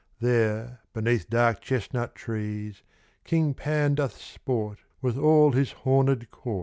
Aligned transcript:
There 0.19 0.79
Beneath 0.93 1.29
dark 1.29 1.61
chestnut 1.61 2.15
trees, 2.15 2.81
King 3.23 3.53
Pan 3.53 3.93
doth 3.93 4.19
sport 4.19 4.79
With 4.99 5.15
all 5.15 5.51
his 5.51 5.73
horned 5.73 6.31
court. 6.31 6.59